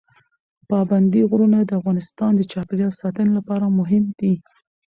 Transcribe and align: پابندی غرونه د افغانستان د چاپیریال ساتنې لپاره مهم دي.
پابندی 0.69 1.21
غرونه 1.29 1.59
د 1.63 1.71
افغانستان 1.79 2.31
د 2.35 2.41
چاپیریال 2.51 2.93
ساتنې 3.01 3.31
لپاره 3.37 3.65
مهم 3.79 4.03
دي. 4.19 4.33